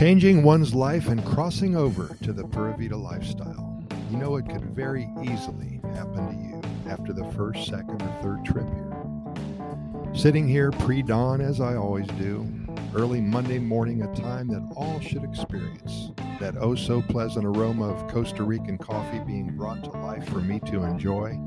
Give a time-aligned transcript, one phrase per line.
[0.00, 3.84] Changing one's life and crossing over to the Pura Vida lifestyle.
[4.10, 8.42] You know, it could very easily happen to you after the first, second, or third
[8.42, 10.14] trip here.
[10.14, 12.50] Sitting here pre dawn, as I always do,
[12.94, 16.12] early Monday morning, a time that all should experience.
[16.40, 20.60] That oh so pleasant aroma of Costa Rican coffee being brought to life for me
[20.60, 21.38] to enjoy.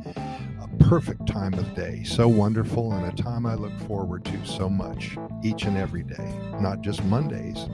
[0.61, 4.69] A perfect time of day, so wonderful, and a time I look forward to so
[4.69, 7.67] much each and every day, not just Mondays.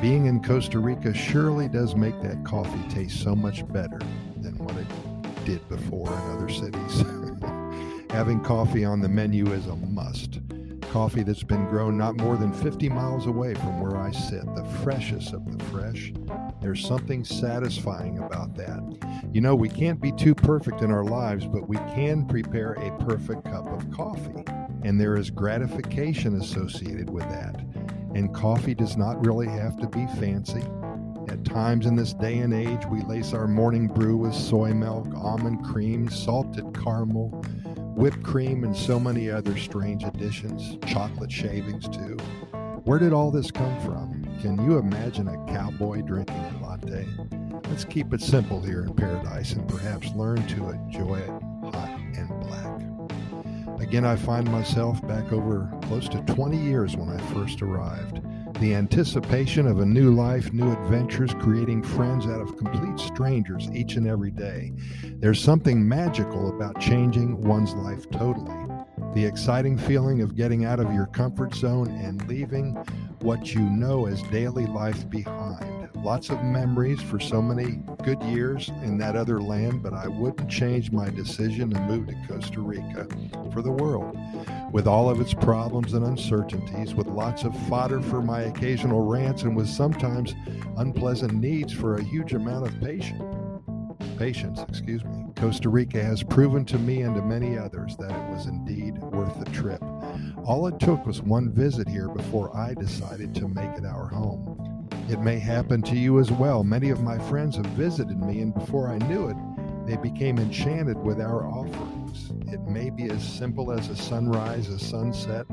[0.00, 3.98] Being in Costa Rica surely does make that coffee taste so much better
[4.38, 7.04] than what it did before in other cities.
[8.10, 10.40] Having coffee on the menu is a must.
[10.90, 14.64] Coffee that's been grown not more than 50 miles away from where I sit, the
[14.82, 16.14] freshest of the fresh.
[16.62, 18.80] There's something satisfying about that.
[19.34, 22.90] You know, we can't be too perfect in our lives, but we can prepare a
[23.04, 24.44] perfect cup of coffee.
[24.82, 27.60] And there is gratification associated with that
[28.14, 30.62] and coffee does not really have to be fancy.
[31.28, 35.06] At times in this day and age, we lace our morning brew with soy milk,
[35.14, 37.28] almond cream, salted caramel,
[37.94, 42.16] whipped cream, and so many other strange additions, chocolate shavings too.
[42.84, 44.24] Where did all this come from?
[44.40, 47.06] Can you imagine a cowboy drinking a latte?
[47.68, 51.30] Let's keep it simple here in paradise and perhaps learn to enjoy it
[51.72, 52.79] hot and black.
[53.80, 58.20] Again, I find myself back over close to 20 years when I first arrived.
[58.60, 63.96] The anticipation of a new life, new adventures, creating friends out of complete strangers each
[63.96, 64.72] and every day.
[65.14, 68.66] There's something magical about changing one's life totally.
[69.14, 72.74] The exciting feeling of getting out of your comfort zone and leaving
[73.20, 78.68] what you know as daily life behind lots of memories for so many good years
[78.82, 83.06] in that other land, but I wouldn't change my decision to move to Costa Rica
[83.52, 84.18] for the world.
[84.72, 89.42] With all of its problems and uncertainties, with lots of fodder for my occasional rants,
[89.42, 90.34] and with sometimes
[90.76, 93.22] unpleasant needs for a huge amount of patience.
[94.16, 95.24] Patience, excuse me.
[95.36, 99.38] Costa Rica has proven to me and to many others that it was indeed worth
[99.38, 99.82] the trip.
[100.44, 104.49] All it took was one visit here before I decided to make it our home.
[105.10, 106.62] It may happen to you as well.
[106.62, 109.36] Many of my friends have visited me, and before I knew it,
[109.84, 112.30] they became enchanted with our offerings.
[112.46, 115.46] It may be as simple as a sunrise, a sunset,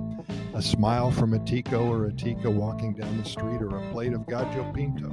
[0.53, 4.13] a smile from a Tico or a Tica walking down the street, or a plate
[4.13, 5.09] of Gallo Pinto.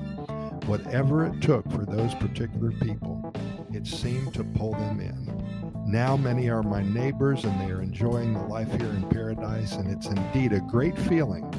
[0.67, 3.33] Whatever it took for those particular people,
[3.73, 5.91] it seemed to pull them in.
[5.91, 9.91] Now many are my neighbors and they are enjoying the life here in paradise, and
[9.91, 11.51] it's indeed a great feeling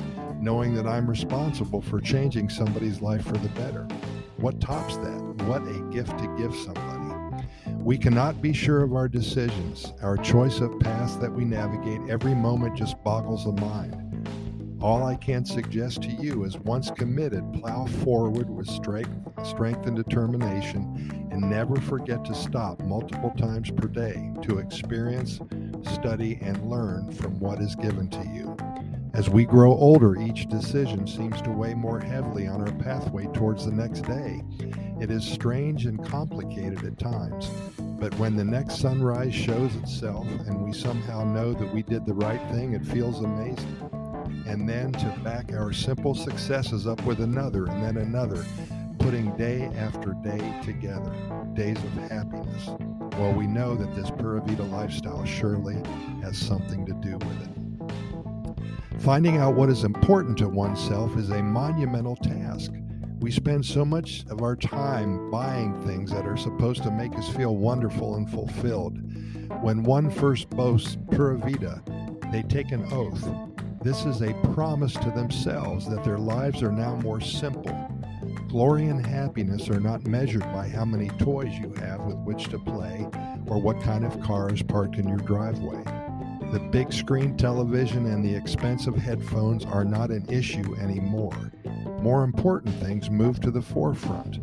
[0.42, 3.88] knowing that I'm responsible for changing somebody's life for the better.
[4.38, 5.22] What tops that?
[5.46, 6.96] What a gift to give somebody.
[7.86, 9.94] We cannot be sure of our decisions.
[10.02, 14.02] Our choice of paths that we navigate every moment just boggles the mind.
[14.82, 19.12] All I can suggest to you is once committed, plow forward with strength,
[19.44, 25.40] strength and determination, and never forget to stop multiple times per day to experience,
[25.84, 28.58] study, and learn from what is given to you.
[29.16, 33.66] As we grow older, each decision seems to weigh more heavily on our pathway towards
[33.66, 34.44] the next day.
[35.00, 37.50] It is strange and complicated at times,
[37.98, 42.14] but when the next sunrise shows itself and we somehow know that we did the
[42.14, 43.78] right thing, it feels amazing.
[44.48, 48.44] And then to back our simple successes up with another and then another,
[49.00, 51.14] putting day after day together,
[51.54, 52.68] days of happiness.
[53.18, 55.82] Well, we know that this Pura Vida lifestyle surely
[56.22, 57.65] has something to do with it.
[59.00, 62.72] Finding out what is important to oneself is a monumental task.
[63.20, 67.30] We spend so much of our time buying things that are supposed to make us
[67.30, 68.98] feel wonderful and fulfilled.
[69.62, 71.84] When one first boasts Pura Vida,
[72.32, 73.28] they take an oath.
[73.84, 77.90] This is a promise to themselves that their lives are now more simple.
[78.48, 82.58] Glory and happiness are not measured by how many toys you have with which to
[82.58, 83.06] play
[83.46, 85.84] or what kind of car is parked in your driveway.
[86.56, 91.52] The big screen television and the expensive headphones are not an issue anymore.
[92.02, 94.40] More important things move to the forefront.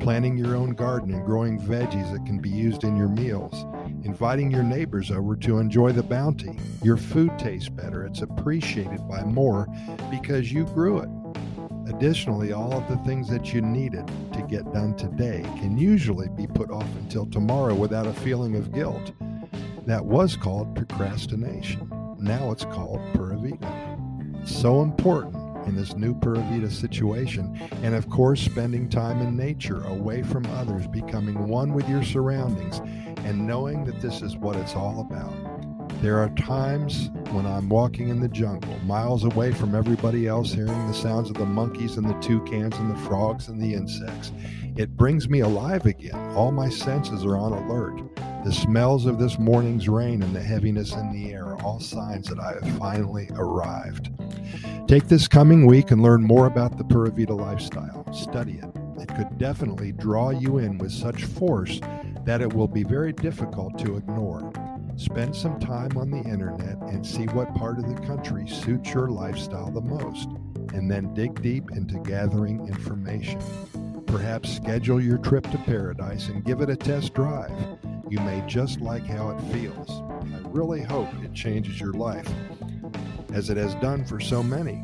[0.00, 3.66] Planting your own garden and growing veggies that can be used in your meals.
[4.04, 6.58] Inviting your neighbors over to enjoy the bounty.
[6.82, 8.06] Your food tastes better.
[8.06, 9.68] It's appreciated by more
[10.10, 11.10] because you grew it.
[11.94, 16.46] Additionally, all of the things that you needed to get done today can usually be
[16.46, 19.12] put off until tomorrow without a feeling of guilt.
[19.86, 21.90] That was called procrastination.
[22.18, 23.98] Now it's called Pura Vida.
[24.44, 25.36] So important
[25.66, 27.58] in this new Pura Vida situation.
[27.82, 32.78] And of course, spending time in nature, away from others, becoming one with your surroundings,
[33.24, 35.32] and knowing that this is what it's all about.
[36.02, 40.86] There are times when I'm walking in the jungle, miles away from everybody else, hearing
[40.86, 44.32] the sounds of the monkeys and the toucans and the frogs and the insects.
[44.76, 46.14] It brings me alive again.
[46.34, 48.00] All my senses are on alert.
[48.42, 52.26] The smells of this morning's rain and the heaviness in the air are all signs
[52.28, 54.10] that I have finally arrived.
[54.88, 58.10] Take this coming week and learn more about the Pura Vida lifestyle.
[58.14, 58.70] Study it.
[58.98, 61.80] It could definitely draw you in with such force
[62.24, 64.50] that it will be very difficult to ignore.
[64.96, 69.10] Spend some time on the internet and see what part of the country suits your
[69.10, 70.28] lifestyle the most,
[70.72, 73.38] and then dig deep into gathering information.
[74.06, 77.52] Perhaps schedule your trip to paradise and give it a test drive.
[78.10, 79.88] You may just like how it feels.
[79.88, 82.28] I really hope it changes your life,
[83.32, 84.82] as it has done for so many.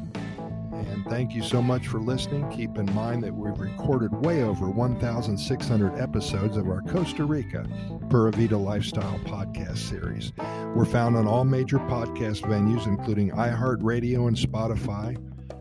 [0.72, 2.48] And thank you so much for listening.
[2.52, 7.66] Keep in mind that we've recorded way over 1,600 episodes of our Costa Rica
[8.08, 10.32] Pura Vida Lifestyle podcast series.
[10.76, 15.16] We're found on all major podcast venues, including iHeartRadio and Spotify,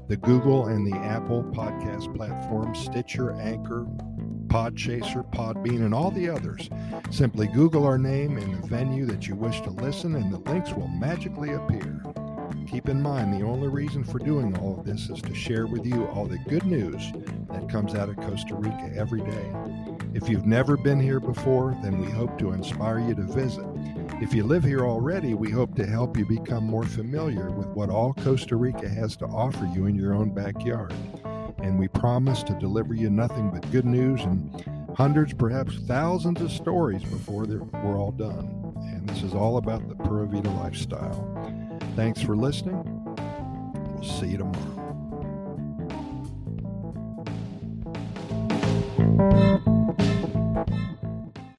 [0.07, 3.87] the Google and the Apple podcast platforms, Stitcher, Anchor,
[4.55, 6.69] Podchaser, Podbean, and all the others.
[7.11, 10.71] Simply Google our name and the venue that you wish to listen, and the links
[10.71, 12.01] will magically appear.
[12.65, 15.85] Keep in mind, the only reason for doing all of this is to share with
[15.85, 17.11] you all the good news
[17.51, 19.53] that comes out of Costa Rica every day.
[20.13, 23.65] If you've never been here before, then we hope to inspire you to visit.
[24.21, 27.89] If you live here already, we hope to help you become more familiar with what
[27.89, 30.93] all Costa Rica has to offer you in your own backyard.
[31.65, 34.63] And we promise to deliver you nothing but good news and
[34.95, 38.71] hundreds, perhaps thousands of stories before we're all done.
[38.83, 41.27] And this is all about the Pura Vida lifestyle.
[41.95, 42.83] Thanks for listening.
[43.95, 44.75] We'll see you tomorrow.